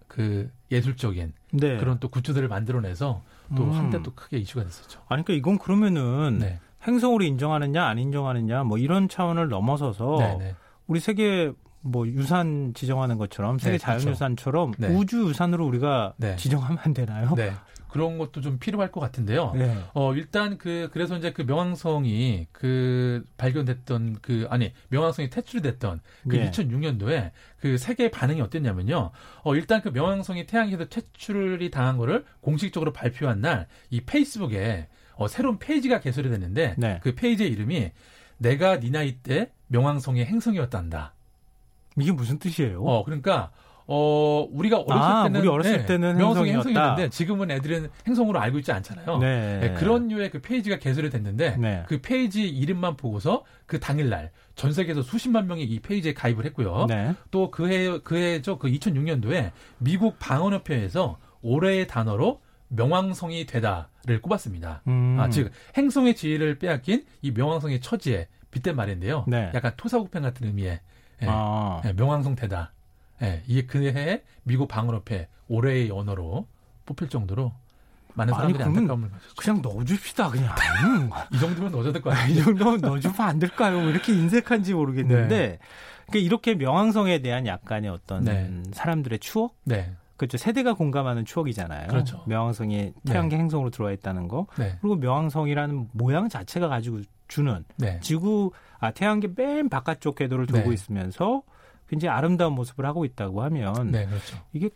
그 0.08 0.50
예술적인 0.70 1.32
네. 1.52 1.76
그런 1.76 2.00
또 2.00 2.08
굿즈들을 2.08 2.48
만들어내서 2.48 3.22
또 3.56 3.62
음. 3.62 3.72
한때 3.72 4.02
또 4.02 4.12
크게 4.14 4.38
이슈가 4.38 4.64
됐었죠. 4.64 5.00
아니 5.08 5.22
그러니까 5.22 5.34
이건 5.34 5.58
그러면은 5.58 6.38
네, 6.40 6.58
행성으로 6.86 7.24
인정하느냐 7.24 7.84
안 7.84 7.98
인정하느냐 7.98 8.64
뭐 8.64 8.78
이런 8.78 9.08
차원을 9.08 9.48
넘어서서 9.48 10.16
네, 10.18 10.36
네. 10.38 10.56
우리 10.86 11.00
세계 11.00 11.52
뭐 11.90 12.06
유산 12.06 12.72
지정하는 12.74 13.18
것처럼 13.18 13.58
세계 13.58 13.78
네, 13.78 13.84
그렇죠. 13.84 14.00
자연유산처럼 14.00 14.72
네. 14.78 14.88
우주 14.88 15.28
유산으로 15.28 15.66
우리가 15.66 16.14
네. 16.16 16.36
지정하면 16.36 16.78
안 16.82 16.94
되나요? 16.94 17.34
네. 17.36 17.52
그런 17.88 18.18
것도 18.18 18.42
좀 18.42 18.58
필요할 18.58 18.92
것 18.92 19.00
같은데요. 19.00 19.52
네. 19.54 19.78
어, 19.94 20.12
일단 20.12 20.58
그, 20.58 20.90
그래서 20.92 21.16
이제 21.16 21.32
그 21.32 21.40
명왕성이 21.40 22.46
그 22.52 23.24
발견됐던 23.38 24.18
그, 24.20 24.46
아니, 24.50 24.74
명왕성이 24.90 25.30
퇴출됐던 25.30 26.00
그 26.28 26.36
예. 26.36 26.50
2006년도에 26.50 27.30
그 27.58 27.78
세계의 27.78 28.10
반응이 28.10 28.42
어땠냐면요. 28.42 29.10
어, 29.42 29.54
일단 29.54 29.80
그 29.80 29.88
명왕성이 29.88 30.44
태양계에서 30.44 30.84
퇴출이 30.90 31.70
당한 31.70 31.96
거를 31.96 32.26
공식적으로 32.42 32.92
발표한 32.92 33.40
날 33.40 33.66
이 33.90 34.00
페이스북에 34.02 34.88
어, 35.14 35.26
새로운 35.28 35.58
페이지가 35.58 36.00
개설이 36.00 36.28
됐는데 36.30 36.74
네. 36.78 37.00
그 37.02 37.14
페이지의 37.14 37.50
이름이 37.50 37.90
내가 38.38 38.78
네 38.78 38.90
나이 38.90 39.16
때 39.16 39.50
명왕성이 39.68 40.26
행성이었단다. 40.26 41.14
이게 42.00 42.12
무슨 42.12 42.38
뜻이에요? 42.38 42.82
어, 42.82 43.04
그러니까, 43.04 43.50
어, 43.90 44.46
우리가 44.50 44.80
어렸을 44.80 45.02
아, 45.02 45.22
때는. 45.24 45.40
우리 45.40 45.48
어렸을 45.48 45.86
때는 45.86 46.18
명왕성이. 46.18 46.50
행성이었는데 46.52 47.08
지금은 47.08 47.50
애들은 47.50 47.88
행성으로 48.06 48.38
알고 48.38 48.58
있지 48.58 48.70
않잖아요. 48.70 49.16
네. 49.18 49.60
네, 49.60 49.74
그런 49.74 50.08
류의 50.08 50.30
그 50.30 50.42
페이지가 50.42 50.78
개설이 50.78 51.08
됐는데 51.08 51.56
네. 51.56 51.84
그 51.88 52.00
페이지 52.02 52.46
이름만 52.46 52.98
보고서 52.98 53.44
그 53.64 53.80
당일날 53.80 54.30
전 54.56 54.74
세계에서 54.74 55.00
수십만 55.00 55.46
명이 55.46 55.64
이 55.64 55.80
페이지에 55.80 56.12
가입을 56.12 56.44
했고요. 56.44 56.84
네. 56.86 57.14
또 57.30 57.50
그해 57.50 57.98
그해죠 58.00 58.58
그 58.58 58.68
2006년도에 58.68 59.52
미국 59.78 60.18
방언협회에서 60.18 61.16
올해의 61.40 61.86
단어로 61.86 62.42
명왕성이 62.68 63.46
되다를 63.46 64.20
꼽았습니다. 64.20 64.82
음. 64.86 65.16
아, 65.18 65.30
즉 65.30 65.50
행성의 65.78 66.14
지위를 66.14 66.58
빼앗긴 66.58 67.06
이 67.22 67.30
명왕성의 67.30 67.80
처지에 67.80 68.28
빗댄 68.50 68.76
말인데요. 68.76 69.24
네. 69.26 69.50
약간 69.54 69.72
토사구팽 69.78 70.20
같은 70.20 70.46
의미의 70.46 70.68
예, 70.68 70.80
아. 71.26 71.82
예, 71.84 71.92
명왕성 71.92 72.36
되다. 72.36 72.72
예, 73.22 73.42
이게 73.46 73.66
그해 73.66 74.22
미국 74.44 74.68
방언협회 74.68 75.28
올해의 75.48 75.90
언어로 75.90 76.46
뽑힐 76.86 77.08
정도로 77.08 77.52
많은 78.14 78.32
아니, 78.34 78.38
사람들이 78.38 78.58
그러면 78.58 78.78
안타까움을 78.78 79.10
가졌죠. 79.10 79.34
그냥 79.36 79.62
넣어줍시다 79.62 80.30
그냥. 80.30 80.54
이 81.32 81.38
정도면 81.38 81.72
넣어줘야 81.72 81.92
될거이 81.92 82.12
아니에요? 82.12 82.44
정도면 82.44 82.80
넣어주면 82.80 83.20
안 83.20 83.38
될까요? 83.38 83.78
왜 83.78 83.90
이렇게 83.90 84.12
인색한지 84.12 84.74
모르겠는데. 84.74 85.58
그러니까 86.06 86.26
이렇게 86.26 86.54
명왕성에 86.54 87.20
대한 87.20 87.46
약간의 87.46 87.90
어떤 87.90 88.24
네. 88.24 88.50
사람들의 88.72 89.18
추억? 89.18 89.54
네, 89.64 89.92
그렇죠. 90.16 90.38
세대가 90.38 90.72
공감하는 90.72 91.24
추억이잖아요. 91.24 91.88
그렇죠. 91.88 92.24
명왕성이 92.26 92.92
태양계 93.06 93.36
행성으로 93.36 93.70
들어와 93.70 93.92
있다는 93.92 94.26
거. 94.26 94.46
네, 94.56 94.78
그리고 94.80 94.96
명왕성이라는 94.96 95.90
모양 95.92 96.28
자체가 96.28 96.68
가지고 96.68 97.00
주는 97.28 97.64
네, 97.76 98.00
지구 98.00 98.52
아 98.80 98.90
태양계 98.90 99.28
맨 99.36 99.68
바깥쪽 99.68 100.16
궤도를 100.16 100.46
돌고 100.46 100.68
네. 100.68 100.74
있으면서 100.74 101.42
굉장히 101.88 102.16
아름다운 102.16 102.54
모습을 102.54 102.84
하고 102.86 103.04
있다고 103.04 103.42
하면 103.42 103.90
네, 103.90 104.06
그렇죠. 104.06 104.38
이게 104.52 104.70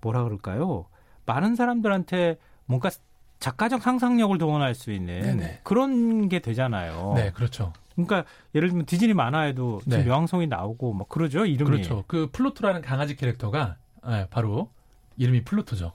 뭐라 0.00 0.24
그럴까요? 0.24 0.86
많은 1.26 1.54
사람들한테 1.54 2.38
뭔가 2.66 2.90
작가적 3.38 3.82
상상력을 3.82 4.36
동원할 4.38 4.74
수 4.74 4.92
있는 4.92 5.20
네네. 5.22 5.60
그런 5.64 6.28
게 6.28 6.40
되잖아요. 6.40 7.14
네, 7.16 7.30
그렇죠. 7.32 7.72
그러니까 7.94 8.24
예를 8.54 8.68
들면 8.68 8.86
디즈니 8.86 9.14
만화에도 9.14 9.80
네. 9.86 10.02
명왕성이 10.04 10.46
나오고 10.46 10.92
막 10.92 11.08
그러죠 11.08 11.46
이름이. 11.46 11.70
그렇죠. 11.70 12.04
그 12.06 12.28
플루토라는 12.32 12.82
강아지 12.82 13.16
캐릭터가 13.16 13.76
예, 14.08 14.26
바로 14.30 14.70
이름이 15.16 15.44
플루토죠. 15.44 15.92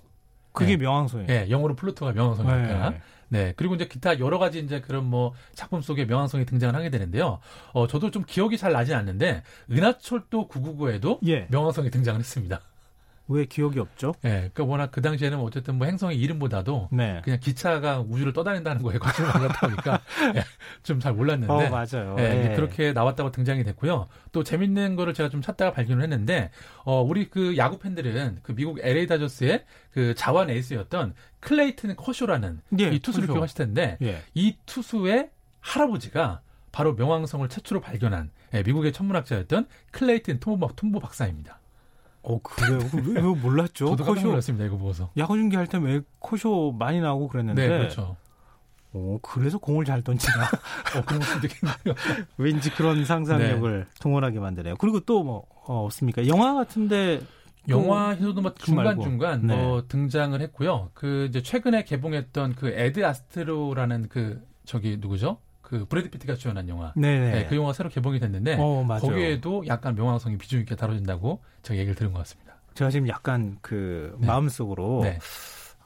그게 0.51 0.77
네. 0.77 0.83
명왕성이에요. 0.83 1.31
예, 1.31 1.49
영어로 1.49 1.75
플루토가 1.75 2.13
명왕성이니까. 2.13 2.89
네. 2.89 3.01
네. 3.29 3.53
그리고 3.55 3.75
이제 3.75 3.87
기타 3.87 4.19
여러 4.19 4.37
가지 4.37 4.59
이제 4.59 4.81
그런 4.81 5.05
뭐 5.05 5.33
작품 5.53 5.81
속에 5.81 6.05
명왕성이 6.05 6.45
등장을 6.45 6.75
하게 6.75 6.89
되는데요. 6.89 7.39
어, 7.73 7.87
저도 7.87 8.11
좀 8.11 8.23
기억이 8.25 8.57
잘 8.57 8.73
나지 8.73 8.93
않는데 8.93 9.43
은하철도 9.71 10.47
999에도 10.47 11.19
예. 11.27 11.47
명왕성이 11.49 11.89
등장을 11.89 12.19
했습니다. 12.19 12.61
왜 13.27 13.45
기억이 13.45 13.79
없죠? 13.79 14.13
예, 14.23 14.29
그러니까 14.53 14.63
워낙 14.65 14.91
그 14.91 15.01
당시에는 15.01 15.39
어쨌든 15.39 15.75
뭐 15.75 15.87
행성의 15.87 16.19
이름보다도 16.19 16.89
네. 16.91 17.21
그냥 17.23 17.39
기차가 17.39 17.99
우주를 18.01 18.33
떠다닌다는 18.33 18.83
거에 18.83 18.97
관심을 18.97 19.31
가졌다 19.31 19.67
보니까 19.67 19.99
예, 20.35 20.43
좀잘 20.83 21.13
몰랐는데 21.13 21.51
어 21.51 21.69
맞아요. 21.69 22.15
예, 22.19 22.51
예. 22.51 22.55
그렇게 22.55 22.93
나왔다고 22.93 23.31
등장이 23.31 23.63
됐고요. 23.63 24.07
또 24.31 24.43
재밌는 24.43 24.95
거를 24.95 25.13
제가 25.13 25.29
좀 25.29 25.41
찾다가 25.41 25.71
발견을 25.71 26.03
했는데, 26.03 26.51
어, 26.83 27.01
우리 27.01 27.29
그 27.29 27.57
야구 27.57 27.79
팬들은 27.79 28.39
그 28.43 28.53
미국 28.53 28.79
LA 28.81 29.07
다저스의 29.07 29.65
그 29.91 30.13
좌완 30.15 30.49
에이스였던 30.49 31.13
클레이튼 31.39 31.95
커쇼라는 31.95 32.61
예, 32.79 32.89
이 32.89 32.99
투수를 32.99 33.27
커쇼. 33.27 33.33
기억하실 33.33 33.57
텐데, 33.57 33.97
예. 34.01 34.21
이 34.33 34.55
투수의 34.65 35.29
할아버지가 35.61 36.41
바로 36.71 36.93
명왕성을 36.93 37.47
최초로 37.49 37.81
발견한 37.81 38.31
예, 38.53 38.61
미국의 38.61 38.91
천문학자였던 38.93 39.67
클레이튼 39.91 40.39
톰보, 40.39 40.73
톰보 40.75 40.99
박사입니다. 40.99 41.59
어 42.27 42.39
그래요? 42.41 42.79
왜, 43.05 43.13
왜 43.13 43.21
몰랐죠? 43.21 43.85
저도 43.89 44.03
깜짝 44.03 44.13
커쇼 44.21 44.27
놀랐습니다, 44.29 44.65
이거 44.65 44.77
보고서. 44.77 45.09
야구 45.17 45.35
중계 45.37 45.57
할 45.57 45.67
때 45.67 45.77
왜 45.77 46.01
커쇼 46.19 46.73
많이 46.77 46.99
나오고 47.01 47.27
그랬는데. 47.27 47.67
네, 47.67 47.77
그렇죠. 47.77 48.15
오, 48.93 49.19
그래서 49.19 49.57
공을 49.57 49.83
잘 49.85 50.01
던지나? 50.01 50.43
어, 50.97 51.01
그런 51.05 51.19
것도 51.21 51.41
되겠네요. 51.41 52.25
왠지 52.37 52.69
그런 52.71 53.03
상상력을 53.05 53.79
네. 53.79 53.85
동원하게 53.99 54.39
만드네요. 54.39 54.75
그리고 54.77 55.01
또뭐 55.01 55.43
없습니까? 55.65 56.25
영화 56.27 56.53
같은데 56.53 57.21
영화에서도 57.67 58.41
뭐그 58.41 58.71
말고. 58.71 59.03
중간중간 59.03 59.47
네. 59.47 59.55
뭐 59.55 59.83
등장을 59.87 60.39
했고요. 60.39 60.91
그 60.93 61.25
이제 61.29 61.41
최근에 61.43 61.83
개봉했던 61.83 62.55
그 62.55 62.69
애드 62.69 63.05
아스트라라는 63.05 64.07
그 64.09 64.41
저기 64.65 64.97
누구죠? 64.99 65.37
그 65.65 65.85
브래드 65.85 66.09
피트가 66.11 66.35
주연한 66.35 66.69
영화. 66.69 66.93
네네. 66.95 67.31
네, 67.31 67.45
그 67.47 67.55
영화 67.55 67.73
새로 67.73 67.89
개봉이 67.89 68.19
됐는데 68.19 68.55
어. 68.59 68.85
거기에도 69.01 69.63
약간 69.67 69.95
명왕성이 69.95 70.37
비중 70.37 70.59
있게 70.61 70.75
다뤄진다고 70.75 71.41
제가 71.63 71.77
얘기를 71.77 71.95
들은 71.95 72.13
것 72.13 72.19
같습니다. 72.19 72.53
제가 72.75 72.91
지금 72.91 73.07
약간 73.07 73.57
그 73.61 74.15
네. 74.19 74.27
마음속으로 74.27 75.01
네. 75.03 75.17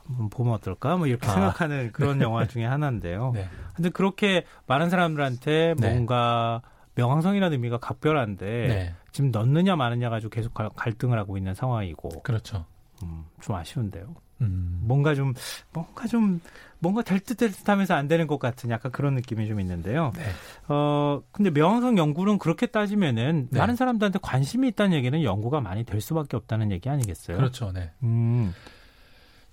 한번 0.06 0.30
보면 0.30 0.54
어떨까? 0.56 0.98
뭐 0.98 1.08
이렇게 1.08 1.28
아. 1.28 1.32
생각하는 1.32 1.92
그런 1.94 2.20
영화 2.22 2.46
중에 2.46 2.66
하나인데요. 2.66 3.32
네. 3.34 3.48
근데 3.76 3.90
그렇게 3.90 4.44
많은 4.68 4.90
사람들한테 4.90 5.76
네. 5.78 5.90
뭔가 5.94 6.62
명왕성이라는 6.96 7.54
의미가 7.56 7.78
각별한데 7.78 8.46
네. 8.68 8.94
지금 9.14 9.32
넣느냐 9.32 9.76
마느냐 9.78 10.10
가지고 10.10 10.30
계속 10.32 10.54
갈- 10.54 10.70
갈등을 10.76 11.18
하고 11.18 11.38
있는 11.38 11.54
상황이고 11.54 12.24
그렇죠. 12.24 12.66
음, 13.04 13.24
좀 13.40 13.56
아쉬운데요. 13.56 14.14
음. 14.42 14.80
뭔가 14.84 15.14
좀 15.16 15.34
뭔가 15.74 16.08
좀 16.08 16.40
뭔가 16.80 17.02
될 17.02 17.20
듯 17.20 17.36
될 17.36 17.52
듯하면서 17.52 17.94
안 17.94 18.08
되는 18.08 18.26
것 18.28 18.40
같은 18.40 18.70
약간 18.70 18.92
그런 18.92 19.14
느낌이 19.16 19.48
좀 19.48 19.60
있는데요. 19.60 20.12
네. 20.16 20.24
어 20.68 21.22
근데 21.32 21.50
명왕성 21.52 21.98
연구는 21.98 22.38
그렇게 22.40 22.66
따지면은 22.68 23.48
네. 23.52 23.60
많은 23.60 23.76
사람들한테 23.76 24.20
관심이 24.22 24.68
있다는 24.70 24.94
얘기는 24.98 25.22
연구가 25.22 25.60
많이 25.62 25.84
될 25.84 26.00
수밖에 26.02 26.38
없다는 26.38 26.72
얘기 26.72 26.90
아니겠어요? 26.90 27.38
그렇죠. 27.38 27.72
네. 27.74 27.92
음, 28.04 28.54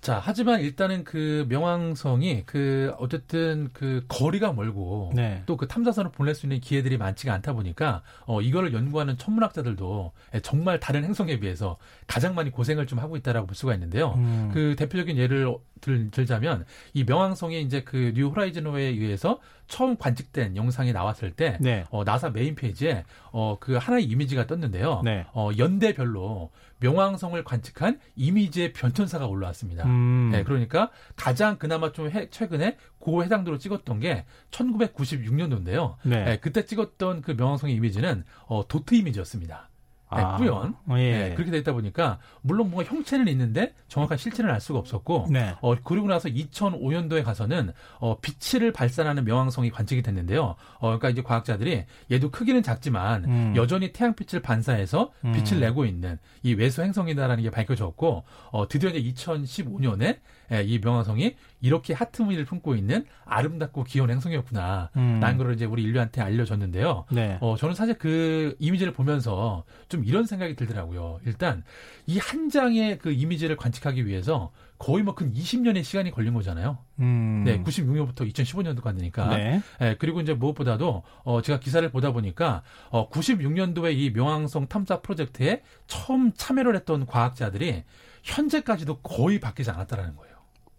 자, 0.01 0.21
하지만 0.23 0.61
일단은 0.61 1.03
그 1.03 1.45
명왕성이 1.49 2.43
그 2.45 2.93
어쨌든 2.97 3.69
그 3.73 4.05
거리가 4.07 4.53
멀고 4.53 5.11
네. 5.13 5.43
또그 5.45 5.67
탐사선을 5.67 6.11
보낼 6.11 6.35
수 6.35 6.45
있는 6.45 6.59
기회들이 6.59 6.97
많지가 6.97 7.33
않다 7.33 7.53
보니까 7.53 8.03
어 8.25 8.41
이거를 8.41 8.73
연구하는 8.73 9.17
천문학자들도 9.17 10.11
정말 10.43 10.79
다른 10.79 11.03
행성에 11.03 11.39
비해서 11.39 11.77
가장 12.05 12.35
많이 12.35 12.51
고생을 12.51 12.87
좀 12.87 12.99
하고 12.99 13.17
있다라고 13.17 13.47
볼 13.47 13.55
수가 13.55 13.73
있는데요. 13.73 14.13
음. 14.17 14.51
그 14.53 14.75
대표적인 14.77 15.17
예를 15.17 15.55
들, 15.81 16.09
들자면 16.11 16.65
이 16.93 17.03
명왕성이 17.03 17.61
이제 17.61 17.81
그 17.81 18.11
뉴 18.15 18.29
호라이즌호에 18.29 18.83
의해서 18.83 19.39
처음 19.67 19.97
관측된 19.97 20.55
영상이 20.55 20.93
나왔을 20.93 21.31
때 21.31 21.57
네. 21.59 21.85
어, 21.89 22.03
나사 22.03 22.29
메인 22.29 22.55
페이지에 22.55 23.03
어, 23.31 23.57
그 23.59 23.75
하나의 23.75 24.05
이미지가 24.05 24.47
떴는데요. 24.47 25.01
네. 25.03 25.25
어, 25.33 25.49
연대별로 25.57 26.51
명왕성을 26.79 27.43
관측한 27.43 27.99
이미지의 28.15 28.73
변천사가 28.73 29.25
올라왔습니다. 29.25 29.85
음. 29.85 30.29
네, 30.31 30.43
그러니까 30.43 30.91
가장 31.15 31.57
그나마 31.57 31.91
좀 31.91 32.09
해, 32.11 32.29
최근에 32.29 32.77
고 32.99 33.23
해당도로 33.23 33.57
찍었던 33.57 33.99
게 33.99 34.25
1996년도인데요. 34.51 35.95
네. 36.03 36.23
네, 36.23 36.37
그때 36.39 36.65
찍었던 36.65 37.21
그 37.21 37.31
명왕성의 37.31 37.75
이미지는 37.75 38.23
어, 38.45 38.67
도트 38.67 38.95
이미지였습니다. 38.95 39.66
네, 40.15 40.21
아, 40.21 40.37
꾸연 40.37 40.75
예. 40.91 40.93
네, 40.93 41.33
그렇게 41.35 41.51
되다 41.51 41.73
보니까 41.73 42.19
물론 42.41 42.71
뭔가 42.71 42.89
형체는 42.89 43.27
있는데 43.27 43.73
정확한 43.89 44.17
실체는 44.17 44.49
알 44.49 44.61
수가 44.61 44.79
없었고 44.79 45.27
네. 45.29 45.53
어, 45.61 45.75
그리고 45.83 46.07
나서 46.07 46.29
2005년도에 46.29 47.23
가서는 47.23 47.73
어, 47.99 48.17
빛을 48.21 48.71
발산하는 48.71 49.25
명왕성이 49.25 49.69
관측이 49.69 50.01
됐는데요. 50.01 50.55
어, 50.75 50.79
그러니까 50.79 51.09
이제 51.09 51.21
과학자들이 51.21 51.83
얘도 52.09 52.31
크기는 52.31 52.63
작지만 52.63 53.25
음. 53.25 53.53
여전히 53.57 53.91
태양빛을 53.91 54.41
반사해서 54.41 55.11
빛을 55.21 55.57
음. 55.57 55.59
내고 55.59 55.85
있는 55.85 56.17
이 56.41 56.53
외수 56.53 56.81
행성이다라는 56.83 57.43
게 57.43 57.49
밝혀졌고 57.49 58.23
어, 58.51 58.67
드디어 58.67 58.89
이제 58.89 59.13
2015년에 59.13 60.19
예, 60.53 60.63
이 60.63 60.79
명왕성이 60.79 61.35
이렇게 61.59 61.93
하트 61.93 62.21
무늬를 62.21 62.45
품고 62.45 62.75
있는 62.75 63.05
아름답고 63.25 63.83
귀여운 63.85 64.09
행성이었구나. 64.11 64.91
음. 64.95 65.19
라는 65.19 65.37
걸 65.37 65.53
이제 65.53 65.65
우리 65.65 65.81
인류한테 65.83 66.21
알려줬는데요. 66.21 67.05
네. 67.11 67.37
어, 67.41 67.55
저는 67.57 67.73
사실 67.73 67.97
그 67.97 68.55
이미지를 68.59 68.93
보면서 68.93 69.63
좀 69.89 70.03
이런 70.05 70.25
생각이 70.25 70.55
들더라고요. 70.55 71.19
일단 71.25 71.63
이 72.05 72.19
한 72.19 72.49
장의 72.49 72.97
그 72.99 73.11
이미지를 73.11 73.55
관측하기 73.55 74.05
위해서 74.05 74.51
거의 74.77 75.03
뭐 75.03 75.15
근 75.15 75.33
20년의 75.33 75.83
시간이 75.83 76.11
걸린 76.11 76.33
거잖아요. 76.35 76.77
음. 76.99 77.43
네, 77.45 77.63
96년부터 77.63 78.31
2015년도까지 78.31 78.97
되니까. 78.97 79.35
네. 79.35 79.61
네. 79.79 79.95
그리고 79.97 80.21
이제 80.21 80.33
무엇보다도 80.35 81.03
어 81.23 81.41
제가 81.41 81.59
기사를 81.59 81.89
보다 81.89 82.11
보니까 82.11 82.61
어 82.89 83.09
96년도에 83.09 83.97
이 83.97 84.11
명왕성 84.11 84.67
탐사 84.67 85.01
프로젝트에 85.01 85.63
처음 85.87 86.31
참여를 86.33 86.75
했던 86.75 87.05
과학자들이 87.07 87.83
현재까지도 88.23 88.97
거의 88.99 89.39
바뀌지 89.39 89.71
않았다라는 89.71 90.15
거예요. 90.15 90.26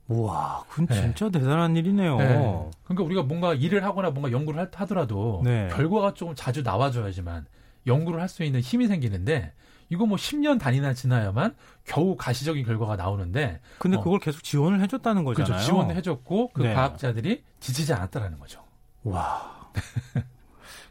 우와, 0.08 0.64
그건 0.68 0.86
네. 0.86 0.94
진짜 0.94 1.28
대단한 1.30 1.76
일이네요. 1.76 2.16
네. 2.16 2.70
그러니까 2.84 3.04
우리가 3.04 3.22
뭔가 3.22 3.54
일을 3.54 3.84
하거나 3.84 4.10
뭔가 4.10 4.32
연구를 4.32 4.60
하더라도 4.72 5.42
네. 5.44 5.68
결과가 5.72 6.14
조금 6.14 6.34
자주 6.34 6.62
나와줘야지만 6.62 7.46
연구를 7.86 8.20
할 8.20 8.28
수 8.28 8.42
있는 8.42 8.60
힘이 8.60 8.86
생기는데 8.88 9.52
이거 9.90 10.06
뭐 10.06 10.16
10년 10.16 10.58
단위나 10.60 10.92
지나야만 10.94 11.54
겨우 11.84 12.16
가시적인 12.16 12.64
결과가 12.64 12.96
나오는데. 12.96 13.60
근데 13.78 13.96
어, 13.96 14.00
그걸 14.02 14.18
계속 14.18 14.42
지원을 14.42 14.80
해줬다는 14.82 15.24
거잖아요. 15.24 15.46
그렇죠. 15.52 15.64
지원을 15.66 15.96
해줬고 15.96 16.50
그 16.54 16.62
네. 16.62 16.74
과학자들이 16.74 17.42
지치지 17.60 17.92
않았다라는 17.92 18.38
거죠. 18.38 18.62
와. 19.04 19.70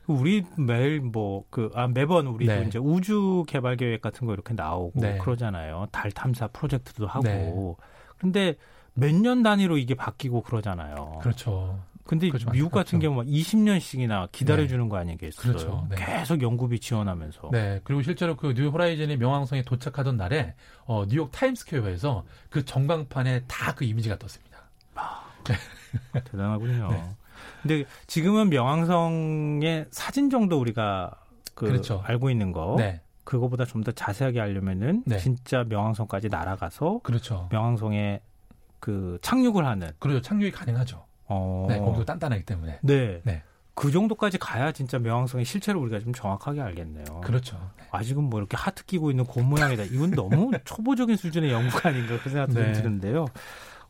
우리 0.07 0.43
매일 0.57 1.01
뭐 1.01 1.43
그 1.49 1.69
아, 1.75 1.87
매번 1.87 2.27
우리도 2.27 2.51
네. 2.53 2.65
이제 2.67 2.79
우주 2.79 3.43
개발 3.47 3.75
계획 3.75 4.01
같은 4.01 4.25
거 4.25 4.33
이렇게 4.33 4.53
나오고 4.53 4.99
네. 4.99 5.17
그러잖아요. 5.17 5.87
달 5.91 6.11
탐사 6.11 6.47
프로젝트도 6.47 7.07
하고. 7.07 7.23
네. 7.23 7.53
근데 8.17 8.55
몇 8.93 9.11
년 9.13 9.43
단위로 9.43 9.77
이게 9.77 9.93
바뀌고 9.95 10.41
그러잖아요. 10.41 11.19
그렇죠. 11.21 11.79
근데 12.05 12.31
미국 12.53 12.71
같은 12.71 12.99
경우 12.99 13.21
20년씩이나 13.23 14.31
기다려주는 14.31 14.85
네. 14.85 14.89
거 14.89 14.95
아니겠어요? 14.97 15.41
그렇죠. 15.53 15.87
네. 15.89 15.97
계속 15.97 16.41
연구비 16.41 16.79
지원하면서. 16.79 17.49
네. 17.51 17.81
그리고 17.83 18.01
실제로 18.01 18.37
그 18.37 18.53
뉴 18.53 18.69
호라이즌이 18.69 19.17
명왕성에 19.17 19.63
도착하던 19.63 20.15
날에 20.15 20.55
어, 20.85 21.05
뉴욕 21.05 21.29
타임스퀘어에서 21.31 22.23
그 22.49 22.63
전광판에 22.63 23.43
다 23.47 23.73
그 23.75 23.83
이미지가 23.83 24.17
떴습니다. 24.19 24.57
아, 24.95 25.21
대단하군요. 26.13 26.89
네. 27.63 27.79
근데 27.79 27.89
지금은 28.07 28.49
명왕성의 28.49 29.87
사진 29.91 30.29
정도 30.29 30.59
우리가 30.59 31.11
그 31.53 31.65
그렇죠. 31.67 32.01
알고 32.05 32.29
있는 32.29 32.51
거. 32.51 32.75
네. 32.77 33.01
그거보다 33.23 33.65
좀 33.65 33.83
더 33.83 33.91
자세하게 33.91 34.39
알려면은 34.39 35.03
네. 35.05 35.17
진짜 35.17 35.63
명왕성까지 35.67 36.29
날아가서 36.29 37.01
그렇죠. 37.03 37.49
명왕성에 37.51 38.21
그 38.79 39.17
착륙을 39.21 39.65
하는 39.65 39.91
그렇죠. 39.99 40.21
착륙이 40.21 40.51
가능하죠. 40.51 41.03
어. 41.25 41.65
네, 41.69 41.77
거기도 41.79 42.05
단단하기 42.05 42.43
때문에. 42.45 42.79
네. 42.83 43.21
네. 43.23 43.43
그 43.73 43.91
정도까지 43.91 44.37
가야 44.39 44.71
진짜 44.71 44.97
명왕성의 44.97 45.45
실체를 45.45 45.79
우리가 45.79 45.99
좀 45.99 46.11
정확하게 46.13 46.61
알겠네요. 46.61 47.21
그렇죠. 47.21 47.57
네. 47.77 47.85
아직은 47.91 48.23
뭐 48.23 48.39
이렇게 48.39 48.57
하트 48.57 48.85
끼고 48.85 49.11
있는 49.11 49.25
곰 49.25 49.45
모양이다. 49.49 49.83
이건 49.83 50.11
너무 50.11 50.49
초보적인 50.65 51.15
수준의 51.17 51.51
연구가 51.51 51.89
아닌가 51.89 52.17
그 52.23 52.29
생각도 52.29 52.59
네. 52.59 52.71
드는데요. 52.73 53.25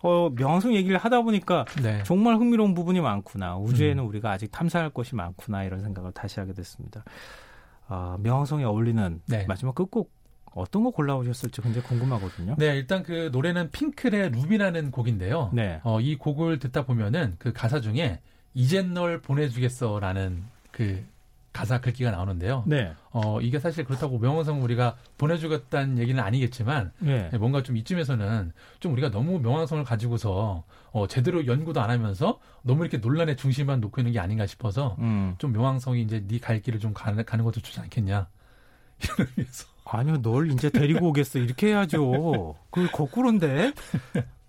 어, 0.02 0.30
명성 0.36 0.74
얘기를 0.76 0.98
하다 0.98 1.22
보니까 1.22 1.66
네. 1.82 2.04
정말 2.04 2.36
흥미로운 2.36 2.74
부분이 2.74 3.02
많구나. 3.02 3.58
우주에는 3.58 4.04
음. 4.04 4.08
우리가 4.08 4.32
아직 4.32 4.52
탐사할 4.52 4.92
것이 4.92 5.16
많구나 5.16 5.64
이런 5.64 5.82
생각을 5.82 6.12
다시 6.12 6.40
하게 6.40 6.54
됐습니다. 6.54 7.04
아, 7.88 8.18
명성에 8.20 8.64
어울리는 8.64 9.22
네. 9.28 9.46
마지막 9.48 9.74
끝곡 9.76 10.12
어떤 10.54 10.84
거 10.84 10.92
골라오셨을지 10.92 11.62
굉장히 11.62 11.86
궁금하거든요. 11.88 12.56
네, 12.58 12.76
일단 12.76 13.04
그 13.04 13.30
노래는 13.32 13.70
핑클의 13.72 14.32
루비라는 14.32 14.92
곡인데요. 14.92 15.52
네. 15.54 15.80
어, 15.84 16.00
이 16.02 16.16
곡을 16.16 16.60
듣다 16.60 16.86
보면은 16.86 17.36
그 17.38 17.54
가사 17.54 17.80
중에 17.80 18.20
이젠 18.54 18.94
널 18.94 19.22
보내주겠어라는 19.22 20.44
그 20.72 21.06
가사 21.58 21.82
글귀가 21.82 22.12
나오는데요. 22.12 22.64
네. 22.68 22.94
어, 23.10 23.42
이게 23.42 23.58
사실 23.58 23.84
그렇다고 23.84 24.20
명왕성 24.20 24.62
우리가 24.64 24.96
보내주겠다는 25.18 25.98
얘기는 25.98 26.22
아니겠지만, 26.24 26.92
네. 27.00 27.30
뭔가 27.40 27.64
좀 27.64 27.78
이쯤에서는 27.78 28.52
좀 28.80 28.94
우리가 28.94 29.10
너무 29.10 29.40
명왕성을 29.40 29.84
가지고서, 29.84 30.64
어, 30.92 31.08
제대로 31.08 31.48
연구도 31.48 31.82
안 31.82 31.90
하면서 31.90 32.40
너무 32.62 32.84
이렇게 32.84 32.98
논란의 33.00 33.38
중심만 33.38 33.80
놓고 33.82 34.02
있는 34.02 34.14
게 34.14 34.20
아닌가 34.20 34.46
싶어서, 34.46 34.96
음. 35.00 35.34
좀 35.40 35.52
명왕성이 35.52 36.04
이제 36.04 36.24
네 36.28 36.38
갈 36.38 36.62
길을 36.62 36.80
좀 36.80 36.94
가는, 36.94 37.26
가는 37.26 37.44
것도 37.44 37.60
좋지 37.62 37.80
않겠냐. 37.80 38.28
이런 39.04 39.28
의미에서. 39.36 39.66
아니요, 39.86 40.22
널 40.22 40.52
이제 40.52 40.70
데리고 40.70 41.08
오겠어. 41.10 41.40
이렇게 41.40 41.68
해야죠. 41.70 42.56
그 42.70 42.88
거꾸로인데? 42.92 43.74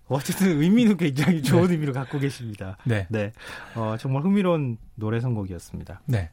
어쨌든 0.09 0.61
의미는 0.61 0.97
굉장히 0.97 1.41
좋은 1.41 1.67
네. 1.67 1.73
의미를 1.73 1.93
갖고 1.93 2.19
계십니다. 2.19 2.77
네. 2.83 3.07
네. 3.09 3.31
어, 3.75 3.95
정말 3.99 4.23
흥미로운 4.23 4.77
노래 4.95 5.19
선곡이었습니다. 5.19 6.01
네. 6.05 6.29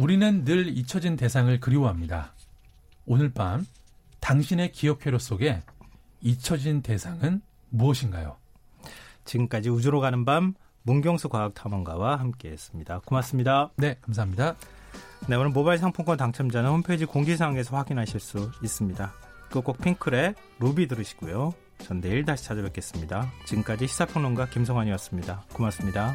우리는 0.00 0.46
늘 0.46 0.66
잊혀진 0.78 1.16
대상을 1.16 1.60
그리워합니다. 1.60 2.32
오늘 3.04 3.28
밤 3.28 3.66
당신의 4.20 4.72
기억 4.72 5.04
회로 5.04 5.18
속에 5.18 5.62
잊혀진 6.22 6.80
대상은 6.80 7.42
무엇인가요? 7.68 8.38
지금까지 9.26 9.68
우주로 9.68 10.00
가는 10.00 10.24
밤 10.24 10.54
문경수 10.84 11.28
과학탐험가와 11.28 12.16
함께했습니다. 12.18 13.00
고맙습니다. 13.00 13.72
네, 13.76 13.98
감사합니다. 14.00 14.56
네, 15.28 15.36
오늘 15.36 15.50
모바일 15.50 15.78
상품권 15.78 16.16
당첨자는 16.16 16.70
홈페이지 16.70 17.04
공지사항에서 17.04 17.76
확인하실 17.76 18.20
수 18.20 18.50
있습니다. 18.62 19.12
끝곡 19.50 19.82
핑클의 19.82 20.34
루비 20.60 20.88
들으시고요. 20.88 21.52
전 21.82 22.00
내일 22.00 22.24
다시 22.24 22.44
찾아뵙겠습니다. 22.44 23.30
지금까지 23.44 23.86
시사평론가 23.86 24.46
김성환이었습니다. 24.46 25.44
고맙습니다. 25.52 26.14